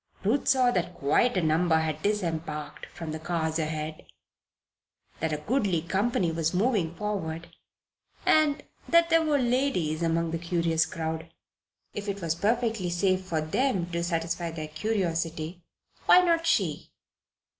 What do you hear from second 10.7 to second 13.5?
crowd. If it was perfectly safe for